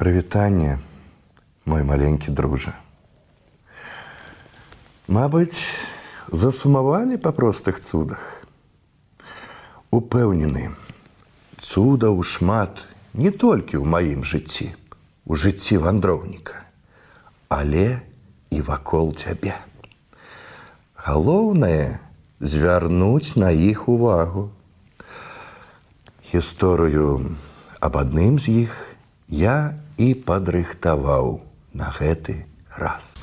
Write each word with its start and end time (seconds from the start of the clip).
Прывітанне, 0.00 0.78
мой 1.68 1.82
маленькі 1.84 2.32
дружа. 2.32 2.72
Мабыць, 5.12 5.60
засумавалі 6.32 7.20
па 7.20 7.36
простых 7.36 7.84
цудах. 7.84 8.22
Упэўнены, 9.92 10.72
цудаў 11.60 12.16
шмат 12.24 12.80
не 13.12 13.28
толькі 13.28 13.76
ў 13.76 13.84
маім 13.84 14.24
жыцці, 14.24 14.72
у 15.28 15.36
жыцці 15.36 15.76
вандроўніка, 15.84 16.64
але 17.52 18.00
і 18.48 18.64
вакол 18.64 19.12
цябе. 19.12 19.52
Галоўнае 20.96 22.00
звярнуць 22.40 23.36
на 23.36 23.52
іх 23.52 23.84
увагу. 23.84 24.48
Гісторыю 26.32 27.36
аб 27.84 28.00
адным 28.00 28.40
з 28.40 28.64
іх 28.64 28.80
я 29.28 29.76
і 29.96 30.14
падрыхтаваў 30.14 31.40
на 31.74 31.90
гэты 31.90 32.44
раз. 32.76 33.14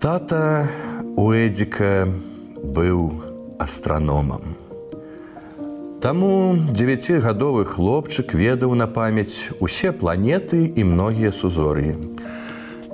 Тата 0.00 0.68
у 1.16 1.32
Эдзіка 1.32 2.04
быў 2.60 3.24
астраномам. 3.58 4.56
Таму 6.04 6.56
дзевяцігадовы 6.68 7.64
хлопчык 7.64 8.34
ведаў 8.36 8.74
на 8.76 8.84
памяць 8.84 9.48
усе 9.64 9.92
планеты 9.92 10.60
і 10.68 10.84
многія 10.84 11.32
сузор'і. 11.32 11.96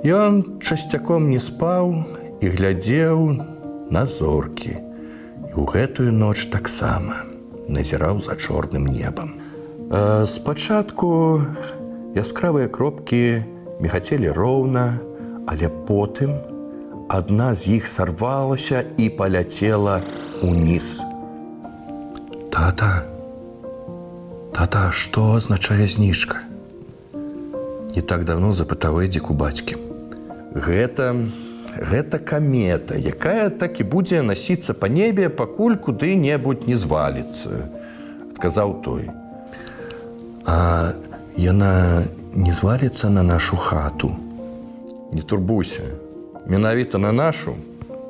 Ён 0.07 0.63
часцяком 0.63 1.27
не 1.27 1.43
спаў 1.43 1.91
і 2.39 2.47
глядзеў 2.55 3.19
на 3.91 4.07
зоркі 4.07 4.71
і 4.71 5.53
ў 5.59 5.63
гэтую 5.67 6.15
ноч 6.15 6.47
таксама 6.47 7.30
назіраў 7.67 8.21
за 8.21 8.35
чорным 8.35 8.87
небам. 8.87 9.37
Спачатку 10.27 11.41
яскравыя 12.15 12.67
кропкі 12.67 13.43
мехацелі 13.81 14.31
роўна, 14.31 14.97
але 15.45 15.67
потым 15.89 16.37
адна 17.11 17.53
з 17.53 17.81
іх 17.81 17.87
сарвалася 17.87 18.85
і 18.97 19.09
паляцела 19.09 19.99
уніз. 20.43 21.01
Тата, 22.51 23.03
Тата, 24.51 24.91
што 24.91 25.35
азначае 25.35 25.87
зніжка? 25.87 26.43
Не 27.95 28.01
так 28.01 28.23
давно 28.23 28.53
запытаў 28.53 29.03
эдзік 29.03 29.31
у 29.31 29.35
бацькі. 29.35 29.75
Гэта, 30.55 31.15
гэта 31.77 32.19
камета, 32.19 32.95
якая 32.95 33.49
так 33.49 33.79
і 33.79 33.83
будзе 33.83 34.21
насіцца 34.21 34.73
па 34.73 34.89
небе, 34.89 35.29
пакуль 35.29 35.75
куды-небудзь 35.75 36.67
не 36.67 36.75
зваліцца, 36.75 37.71
адказаў 38.31 38.81
той. 38.83 39.09
А 40.45 40.93
яна 41.37 42.03
не 42.35 42.53
зваліцца 42.53 43.09
на 43.09 43.23
нашу 43.23 43.57
хату. 43.57 44.11
Не 45.13 45.21
турбуйся, 45.21 45.83
менавіта 46.47 46.97
на 46.97 47.11
нашу 47.11 47.55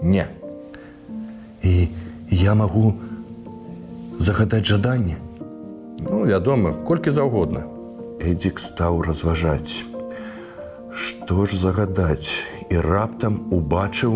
не. 0.02 0.28
І 1.64 1.88
я 2.30 2.54
магу 2.56 2.94
загадаць 4.20 4.66
жаданне. 4.66 5.17
Ну, 6.00 6.26
вядома, 6.26 6.73
колькі 6.86 7.12
заўгодна. 7.12 7.66
Эдзік 8.22 8.59
стаў 8.59 9.02
разважаць. 9.02 9.82
Што 10.94 11.45
ж 11.45 11.58
загадаць 11.58 12.30
і 12.72 12.80
раптам 12.80 13.52
убачыў 13.52 14.14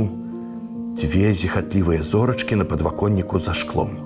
дзве 0.95 1.33
зіхатлівыя 1.35 2.03
зорачкі 2.07 2.55
на 2.55 2.65
падваконніку 2.65 3.39
за 3.39 3.53
шклом. 3.53 3.99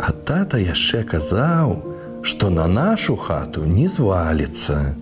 А 0.00 0.16
тата 0.24 0.56
яшчэ 0.56 1.04
казаў, 1.04 1.76
што 2.24 2.48
на 2.48 2.64
нашу 2.66 3.16
хату 3.20 3.68
не 3.68 3.84
зваліцца. 3.84 4.96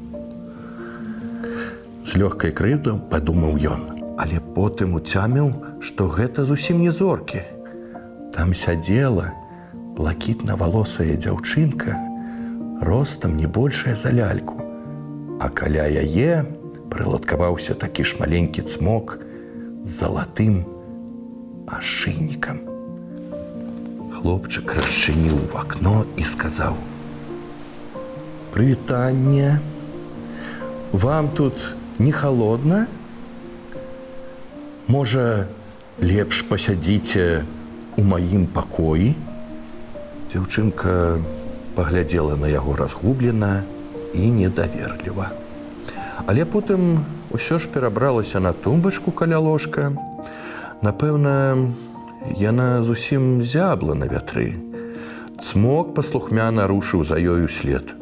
З 2.03 2.19
лёгкай 2.19 2.51
крыўдам 2.51 2.99
падумаў 3.13 3.63
ён, 3.63 3.83
але 4.19 4.43
потым 4.59 4.99
уцяміў, 4.99 5.55
што 5.79 6.11
гэта 6.11 6.43
зусім 6.43 6.83
не 6.83 6.91
зоркі. 6.91 7.47
Там 8.35 8.55
сядзела 8.59 9.31
блакітна-валосая 9.95 11.15
дзяўчынка, 11.15 11.95
ростам 12.83 13.39
не 13.39 13.47
большая 13.47 13.95
за 13.95 14.11
ляльку, 14.11 14.59
а 15.39 15.47
каля 15.47 15.87
яе 15.87 16.58
прыладкаваўся 16.91 17.75
такі 17.75 18.05
ж 18.05 18.17
маленькі 18.21 18.63
цмок 18.63 19.19
залатым 19.85 20.65
ашыннікам. 21.69 22.65
Хлопчык 24.19 24.75
расчыніў 24.75 25.39
в 25.53 25.57
акно 25.57 26.05
і 26.17 26.25
сказаў: 26.25 26.75
«Прывітанне, 28.53 29.61
вам 30.93 31.29
тут 31.29 31.55
не 31.99 32.13
холодна? 32.13 32.87
Можа, 34.89 35.47
лепш 36.01 36.43
пасядзіце 36.49 37.45
у 37.97 38.03
маім 38.03 38.47
пакоі? 38.47 39.13
Дзяўчынка 40.33 41.21
паглядзела 41.77 42.37
на 42.37 42.49
яго 42.49 42.75
разгублена 42.77 43.63
і 44.15 44.31
недаверліва. 44.33 45.31
Але 46.27 46.45
потым 46.45 47.05
усё 47.31 47.59
ж 47.59 47.69
перабралася 47.69 48.41
на 48.41 48.53
тумбачку 48.53 49.11
каля 49.11 49.39
ложка. 49.39 49.93
Напэўна, 50.83 51.75
яна 52.37 52.83
зусім 52.83 53.45
зябла 53.45 53.95
на 53.95 54.07
вятры. 54.07 54.55
Цмок 55.39 55.95
паслухмяна 55.95 56.67
рушыў 56.67 57.05
за 57.05 57.19
ёю 57.19 57.49
след. 57.49 57.95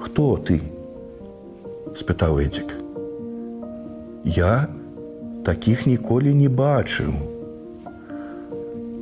Хто 0.00 0.36
ты? 0.36 0.60
спытаў 1.96 2.38
Эдзік. 2.38 2.72
Я 4.24 4.68
такіх 5.44 5.86
ніколі 5.86 6.34
не 6.34 6.48
бачыў. 6.48 7.12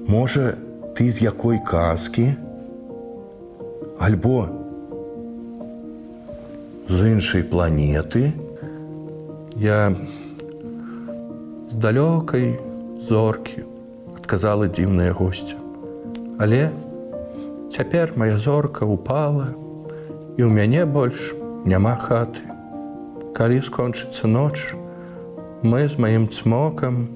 Можа, 0.06 0.54
ты 0.94 1.10
з 1.10 1.22
якой 1.22 1.58
казкі? 1.66 2.34
Альбо 3.98 4.48
з 6.88 7.12
іншай 7.12 7.42
планеты, 7.42 8.32
Я 9.56 9.88
з 11.72 11.74
далёкай 11.80 12.60
зоркі 13.00 13.64
адказала 14.12 14.68
дзіўная 14.68 15.16
госця. 15.16 15.56
Але 16.36 16.68
цяпер 17.72 18.12
моя 18.20 18.36
зорка 18.36 18.84
упала 18.84 19.56
і 20.36 20.44
ў 20.44 20.52
мяне 20.52 20.84
больш 20.84 21.32
няма 21.64 21.96
хаты. 21.96 22.44
Калі 23.32 23.64
скончыцца 23.64 24.28
ноч, 24.28 24.76
мы 25.64 25.88
з 25.88 25.96
маім 25.96 26.28
цмокам 26.28 27.08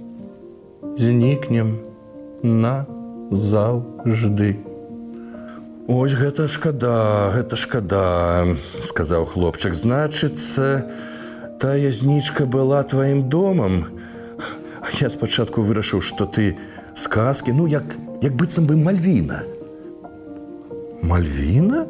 знікнем 0.96 1.76
на 2.40 2.88
заўжды. 3.28 4.64
Ось 5.92 6.16
гэта 6.16 6.48
шкада, 6.48 7.36
гэта 7.36 7.60
шкада, 7.60 8.48
сказаў 8.88 9.28
хлопчык, 9.28 9.76
значыцца, 9.76 10.88
тая 11.60 11.92
знічка 11.92 12.46
была 12.46 12.82
тваім 12.82 13.28
домам. 13.28 13.84
Я 15.00 15.10
спачатку 15.12 15.60
вырашыў, 15.60 16.00
што 16.00 16.24
ты 16.24 16.56
сказкі, 16.96 17.52
ну 17.52 17.68
як, 17.68 17.84
як 18.24 18.32
быццам 18.32 18.64
бы 18.64 18.80
мальвіна. 18.80 19.44
Мальвіна? 21.04 21.84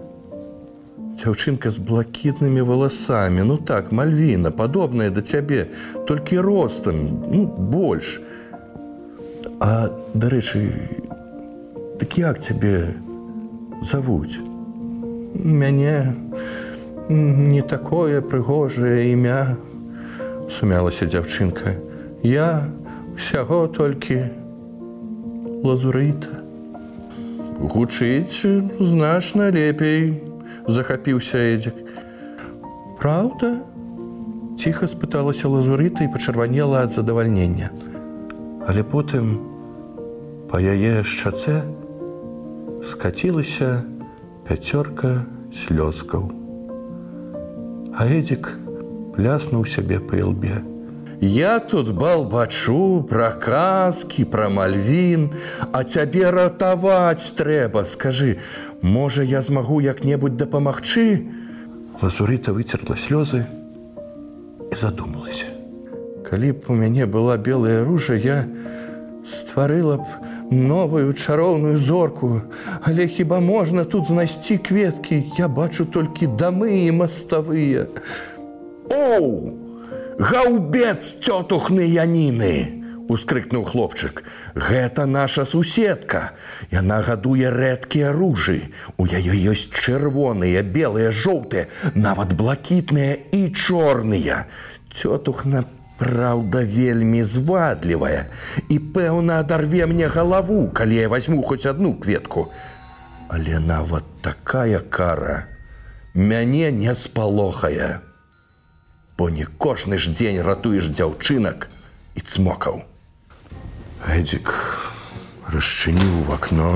Дзяўчынка 1.21 1.71
з 1.71 1.79
блакітнымі 1.79 2.67
валасамі, 2.67 3.47
ну 3.47 3.57
так, 3.57 3.93
мальвіна, 3.93 4.51
падобная 4.51 5.11
да 5.11 5.23
цябе, 5.23 5.69
толькі 6.09 6.41
ростам, 6.41 7.23
ну, 7.31 7.47
больш. 7.47 8.19
А 9.61 9.93
дарэчы, 10.15 10.67
так 12.01 12.19
як 12.19 12.43
цябе 12.43 12.97
завуць? 13.85 14.41
Мяне 15.35 16.17
не 17.11 17.63
такое 17.63 18.23
прыгожае 18.23 19.11
імя 19.11 19.57
сумялася 20.47 21.11
дзяўчынка. 21.11 21.75
Я 22.23 22.71
усяго 23.19 23.67
толькі 23.67 24.31
лазурыта 25.67 26.39
гучыць 27.59 28.47
значна 28.79 29.51
лепей 29.51 30.23
захапіўся 30.71 31.43
эдзік. 31.51 31.75
Праўда? 33.03 33.59
Ціха 34.55 34.87
спыталася 34.87 35.51
лазурыта 35.51 36.07
і 36.07 36.13
пачырванела 36.15 36.87
ад 36.87 36.95
задавальнення. 36.95 37.75
Але 38.71 38.87
потым 38.87 39.39
па 40.47 40.63
яе 40.63 41.03
шчацэ 41.03 41.63
скацілася 42.87 43.83
пяцёрка 44.47 45.27
слёзкаў 45.51 46.40
А 48.01 48.07
Эдзік 48.09 48.47
пляснуў 49.13 49.67
сябе 49.69 49.99
па 50.01 50.17
лбе. 50.25 50.63
Я 51.21 51.59
тут 51.61 51.91
балбачу 51.93 53.05
пра 53.11 53.29
казкі, 53.37 54.25
пра 54.25 54.49
мальвін, 54.49 55.27
а 55.69 55.85
цябе 55.85 56.31
ратаваць 56.33 57.37
трэба, 57.37 57.85
скажы, 57.85 58.39
можа, 58.81 59.21
я 59.21 59.45
змагу 59.45 59.85
як-небудзь 59.85 60.41
дапамагчы. 60.41 61.29
Лазурыта 62.01 62.57
выцерла 62.57 62.97
слёзы 62.97 63.45
і 63.45 64.81
задумалася. 64.81 65.53
Калі 66.25 66.57
б 66.57 66.73
у 66.73 66.81
мяне 66.81 67.05
была 67.05 67.37
белая 67.37 67.85
ружа, 67.85 68.17
я 68.17 68.49
стварыла 69.29 70.01
б 70.01 70.30
новую 70.51 71.13
чароўную 71.13 71.79
зорку, 71.79 72.43
Але 72.83 73.07
хіба 73.07 73.41
можна 73.41 73.85
тут 73.85 74.05
знайсці 74.07 74.59
кветкі, 74.59 75.33
я 75.39 75.49
бачу 75.49 75.85
толькі 75.85 76.27
дамы 76.27 76.87
і 76.87 76.93
маставыя. 76.93 77.87
Оу! 78.91 79.55
Гаўбец 80.19 81.23
цётухны 81.23 81.87
яніны! 81.87 82.81
ускрыкнуў 83.11 83.65
хлопчык. 83.67 84.23
Гэта 84.55 85.07
наша 85.07 85.45
суседка. 85.45 86.33
Яна 86.71 87.03
гадуе 87.03 87.51
рэдкія 87.51 88.15
ружы. 88.15 88.71
У 88.97 89.07
яе 89.07 89.35
ёсць 89.51 89.67
чырвоныя, 89.75 90.63
белыя, 90.63 91.11
жоўтыя, 91.11 91.67
нават 91.95 92.39
блакітныя 92.39 93.19
і 93.35 93.51
чорныя. 93.51 94.47
Цётухна 94.95 95.67
Праўда, 96.01 96.63
вельмі 96.65 97.21
звадлівая 97.29 98.33
і 98.73 98.77
пэўна 98.97 99.41
адарве 99.45 99.85
мне 99.85 100.07
галаву, 100.09 100.71
калі 100.73 100.97
я 100.97 101.09
возьму 101.13 101.43
хоць 101.45 101.67
одну 101.69 101.93
кветку. 101.93 102.49
Але 103.29 103.61
нават 103.61 104.05
такая 104.25 104.81
кара 104.81 105.45
мяне 106.15 106.73
не 106.73 106.95
спалохае. 106.95 108.01
Бо 109.19 109.29
не 109.29 109.45
кожны 109.45 110.01
ж 110.01 110.17
дзень 110.17 110.41
ратуеш 110.41 110.89
дзяўчынак 110.89 111.69
і 112.17 112.25
цмокаў. 112.25 112.81
Эдзік 114.09 114.57
расчыніў 115.53 116.25
в 116.25 116.33
акно 116.33 116.73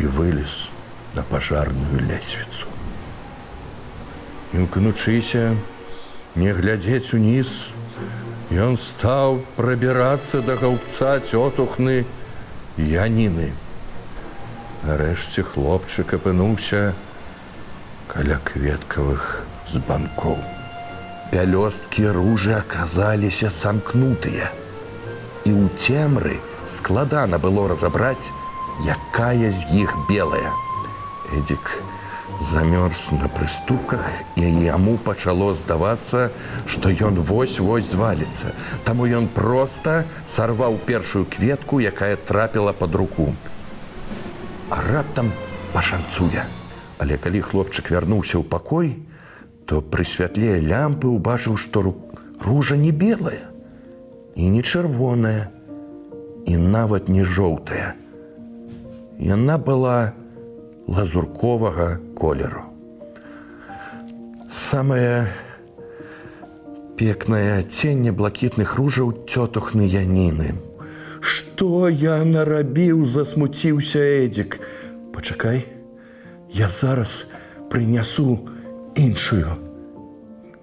і 0.00 0.08
вылез 0.16 0.72
на 1.12 1.20
пажарную 1.20 2.00
лесвіцу. 2.08 2.72
Імкнучыся, 4.56 5.52
не 6.36 6.52
глядзець 6.52 7.14
уніз. 7.16 7.72
Ён 8.52 8.76
стаў 8.78 9.40
прабірацца 9.56 10.40
да 10.46 10.54
гаўбца 10.60 11.16
цётухны 11.24 12.04
яніны. 12.78 13.50
Нарэшце 14.86 15.42
хлопчык 15.42 16.14
апынуўся 16.20 16.92
каля 18.12 18.38
кветкавых 18.44 19.42
збанкоў. 19.72 20.38
Пялёсткі 21.32 22.12
ружы 22.14 22.54
аказаліся 22.60 23.50
самкнутыя. 23.50 24.52
І 25.48 25.50
ў 25.50 25.66
цемры 25.74 26.38
складана 26.70 27.40
было 27.42 27.66
разабраць, 27.72 28.30
якая 28.84 29.50
з 29.50 29.82
іх 29.82 29.90
белая. 30.06 30.52
Эдзік 31.34 31.95
замёрз 32.40 33.10
на 33.12 33.28
прыступках 33.28 34.04
і 34.36 34.44
яму 34.64 34.96
пачало 34.98 35.54
здавацца, 35.54 36.30
што 36.66 36.90
ён 36.90 37.20
вось-вось 37.24 37.90
зваліцца. 37.90 38.52
Таму 38.84 39.06
ён 39.06 39.28
проста 39.28 40.04
сарваў 40.26 40.78
першую 40.84 41.24
кветку, 41.24 41.80
якая 41.80 42.16
трапіла 42.16 42.72
под 42.72 42.94
руку. 42.94 43.34
А 44.70 44.82
раптам 44.82 45.32
пашанцуе. 45.72 46.44
Але 46.98 47.16
калі 47.16 47.40
хлопчык 47.40 47.90
вярнуўся 47.90 48.40
ў 48.40 48.44
пакой, 48.44 48.96
то 49.66 49.80
пры 49.80 50.04
святле 50.04 50.60
лямпы 50.60 51.08
ўбачыў, 51.10 51.56
што 51.56 51.82
ружа 52.40 52.76
не 52.76 52.92
белая 52.92 53.50
і 54.36 54.48
не 54.52 54.62
чырвоная 54.62 55.50
і 56.46 56.56
нават 56.56 57.08
не 57.08 57.24
жоўтая. 57.24 57.96
Яна 59.18 59.56
была, 59.58 60.12
лазурковага 60.88 61.98
колеру. 62.18 62.62
Самае 64.52 65.28
пекнае 66.96 67.60
адценне 67.60 68.12
блакітных 68.12 68.76
ружаў 68.76 69.12
цётухны 69.28 69.84
яніны. 69.84 70.54
Што 71.20 71.88
я 71.88 72.22
нарабіў, 72.24 73.04
засмуціўся 73.04 74.00
Эдзік. 74.00 74.60
Пачакай, 75.12 75.66
я 76.50 76.68
зараз 76.68 77.26
прынясу 77.68 78.48
іншую. 78.94 79.58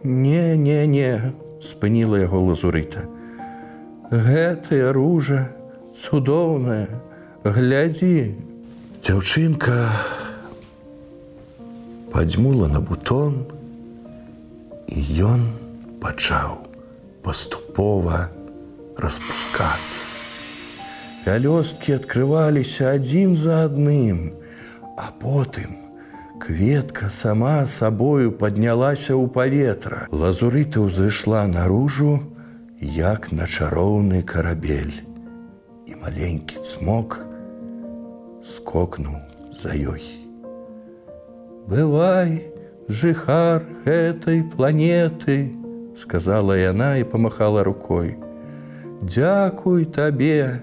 Не, 0.04 0.58
не, 0.58 0.88
не, 0.88 1.34
спыніла 1.62 2.24
яго 2.24 2.40
лазурыта. 2.50 3.06
Гэтая 4.10 4.94
ружа 4.94 5.50
цудоўная, 5.94 6.88
глядзі, 7.44 8.36
Дзяўчынка 9.04 9.92
падзьмула 12.14 12.70
на 12.72 12.80
бутон, 12.80 13.34
і 14.88 15.02
ён 15.28 15.42
пачаў 16.00 16.54
паступова 17.26 18.30
распускацца. 18.96 20.00
Пялёсткі 21.26 21.98
адкрываліся 22.00 22.96
адзін 22.96 23.36
за 23.36 23.58
адным, 23.68 24.40
а 24.96 25.12
потым 25.20 25.76
кветка 26.40 27.12
сама 27.12 27.68
сабою 27.68 28.32
паднялася 28.32 29.20
ў 29.20 29.28
паветра. 29.28 30.08
Лазурыта 30.16 30.80
ўзышла 30.80 31.44
наружу, 31.52 32.24
як 32.80 33.34
на 33.36 33.52
чароўны 33.52 34.24
карабель. 34.24 34.96
І 35.92 36.00
маленькі 36.00 36.64
цмок, 36.64 37.20
скокнуў 38.44 39.16
за 39.56 39.74
ёй. 39.74 40.04
Бывай, 41.68 42.44
жыхар 42.90 43.64
гэтай 43.86 44.44
планеты, 44.56 45.56
сказала 45.98 46.58
яна 46.60 46.98
і 47.00 47.08
памахала 47.08 47.64
рукой. 47.64 48.16
Дякуй 49.02 49.86
табе, 49.86 50.62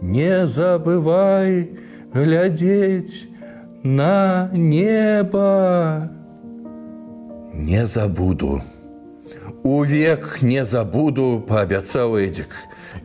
не 0.00 0.46
забывай 0.46 1.78
глядзець 2.12 3.28
на 3.82 4.50
неба. 4.52 6.10
Не 7.54 7.86
забуду. 7.86 8.60
Увек 9.64 10.38
не 10.42 10.64
забуду, 10.64 11.42
паабяцаў 11.48 12.14
Эдзік. 12.22 12.54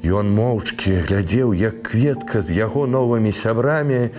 Ён 0.06 0.30
моўчкі 0.30 1.02
глядзеў, 1.10 1.54
як 1.58 1.82
кветка 1.90 2.42
з 2.46 2.54
яго 2.54 2.86
новымі 2.86 3.34
сябрамі 3.34 4.14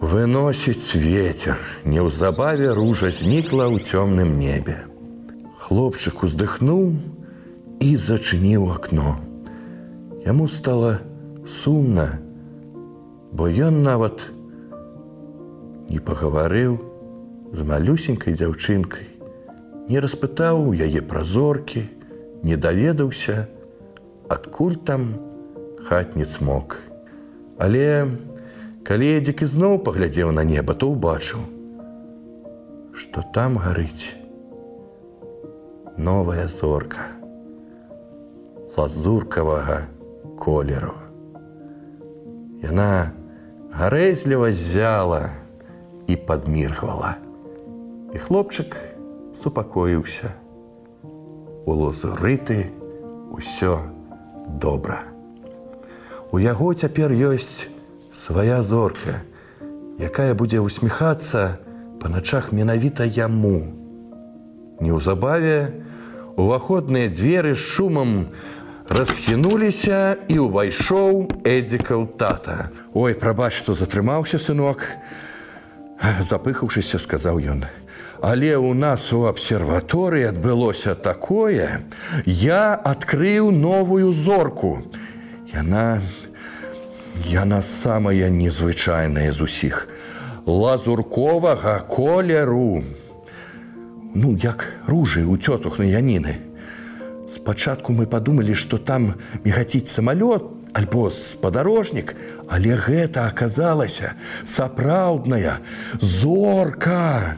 выносіць 0.00 0.96
ветер. 0.96 1.60
Неўзабаве 1.84 2.72
ружа 2.72 3.12
знікла 3.12 3.68
ў 3.68 3.84
цёмным 3.84 4.40
небе. 4.40 4.88
Хлопчык 5.68 6.24
уздыхнуў 6.24 6.96
і 7.80 7.90
зачыніў 7.96 8.72
акно. 8.72 9.20
Яму 10.24 10.48
стала 10.48 11.00
сумна, 11.44 12.18
бо 13.32 13.52
ён 13.52 13.82
нават 13.84 14.24
не 15.92 16.00
пагаварыў 16.00 16.80
з 17.52 17.60
малюсенькай 17.62 18.34
дзяўчынкай, 18.34 19.15
не 19.88 20.02
распытаў 20.02 20.74
яе 20.74 21.00
празоркі, 21.02 21.86
не 22.42 22.56
даведаўся, 22.56 23.46
адкуль 24.28 24.76
там 24.76 25.14
хатні 25.86 26.26
цмок. 26.26 26.78
Але 27.58 28.10
калі 28.86 29.06
Эдзік 29.18 29.42
ізноў 29.46 29.78
паглядзеў 29.86 30.30
на 30.34 30.42
неба, 30.44 30.74
то 30.74 30.90
ўбачыў, 30.90 31.42
што 32.94 33.22
там 33.34 33.58
гарыць 33.62 34.14
новая 35.96 36.46
зорка 36.48 37.16
лазуркавага 38.76 39.88
колеру. 40.38 40.94
Яна 42.60 43.12
гарэзліва 43.72 44.52
зяла 44.52 45.32
і 46.06 46.16
падміргвала. 46.28 47.16
І 48.12 48.20
хлопчык 48.20 48.76
супакоіўся. 49.42 50.32
У 51.66 51.72
лазурыты 51.72 52.70
ўсё, 53.34 53.80
добра. 54.62 55.02
У 56.32 56.38
яго 56.38 56.74
цяпер 56.74 57.12
ёсць 57.12 57.66
свая 58.12 58.62
зорка, 58.62 59.22
якая 59.98 60.34
будзе 60.34 60.60
усміхацца 60.60 61.58
па 62.00 62.08
начах 62.08 62.52
менавіта 62.52 63.04
яму. 63.04 63.72
Неўзабаве 64.80 65.84
уваходныя 66.36 67.08
дзверы 67.08 67.54
з 67.56 67.62
шумам 67.62 68.12
расхінуліся 68.88 70.16
і 70.28 70.38
ўвайшоў 70.46 71.42
Эдзікаў 71.42 72.06
тата. 72.20 72.70
Ой, 72.94 73.14
прабач, 73.14 73.56
што 73.56 73.74
затрымаўся 73.74 74.38
сынок, 74.38 74.86
запыхаўшыся, 76.20 77.00
сказаў 77.02 77.40
ён. 77.40 77.66
Але 78.20 78.56
ў 78.56 78.72
нас 78.72 79.12
у 79.12 79.26
абсерваторыі 79.28 80.32
адбылося 80.32 80.94
такое, 80.94 81.84
я 82.24 82.74
адкрыў 82.74 83.50
новую 83.50 84.12
зорку. 84.12 84.80
Яна 85.52 86.00
яна 87.24 87.62
самая 87.62 88.28
незвычайная 88.28 89.32
з 89.32 89.40
усіх 89.40 89.88
лазурковага 90.46 91.80
колеру. 91.88 92.84
Ну, 94.14 94.36
як 94.36 94.72
ружы 94.86 95.24
ў 95.24 95.36
цётух 95.40 95.78
на 95.78 95.84
яніны. 95.84 96.40
Спачатку 97.28 97.92
мы 97.92 98.06
падумалі, 98.06 98.54
што 98.54 98.78
там 98.78 99.14
мігаціць 99.44 99.90
самалёт 99.90 100.46
альбо 100.72 101.10
спадарожнік, 101.10 102.14
але 102.48 102.76
гэта 102.76 103.26
аказалася 103.26 104.14
сапраўдная 104.44 105.58
зорка. 106.00 107.36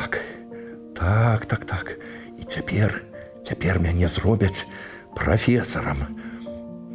Так, 0.00 0.20
так, 0.94 1.46
так, 1.46 1.64
так. 1.64 1.98
І 2.40 2.44
цяпер 2.44 3.02
цяпер 3.44 3.80
мяне 3.80 4.08
зробяць 4.08 4.66
прафесарам. 5.16 5.96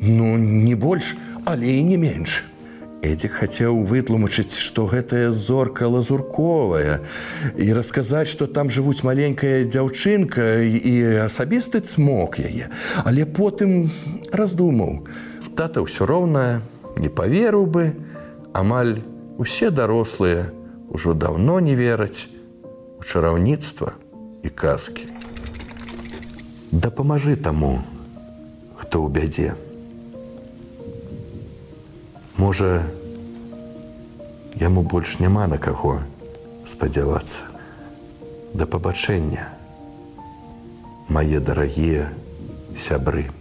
Ну, 0.01 0.37
не 0.37 0.75
больш, 0.75 1.15
але 1.45 1.67
і 1.67 1.83
не 1.83 1.97
менш. 1.97 2.43
Эдзік 3.05 3.37
хацеў 3.37 3.85
вытлумачыць, 3.85 4.57
што 4.57 4.87
гэтая 4.89 5.29
зорка 5.29 5.85
лазурковая 5.85 7.05
і 7.53 7.67
расказаць, 7.77 8.27
што 8.33 8.47
там 8.49 8.73
жывуць 8.73 9.05
маленькая 9.05 9.69
дзяўчынка 9.69 10.65
і 10.65 11.29
асабісты 11.29 11.85
цмок 11.85 12.41
яе. 12.41 12.73
Але 13.05 13.29
потым 13.29 13.91
раздумаў. 14.33 15.05
Тата 15.53 15.85
ўсё 15.85 16.09
роўна 16.09 16.65
не 16.97 17.13
паверыў 17.13 17.69
бы, 17.69 17.93
амаль 18.57 19.05
усе 19.37 19.69
дарослыя 19.69 20.49
ўжо 20.89 21.13
даўно 21.13 21.61
не 21.61 21.77
вераць 21.77 22.34
чараўніцтва 23.05 23.93
і 24.43 24.49
казкі. 24.49 25.07
Дапамажы 26.71 27.35
таму, 27.35 27.79
хто 28.75 29.05
ў 29.05 29.07
бядзе. 29.13 29.49
Можа, 32.35 32.83
яму 34.59 34.83
больш 34.83 35.19
няма 35.23 35.47
на 35.47 35.61
каго 35.61 36.01
спадзявацца. 36.67 37.47
Да 38.55 38.65
пабачэння, 38.65 39.47
мае 41.11 41.39
дарагія 41.39 42.11
сябры. 42.75 43.34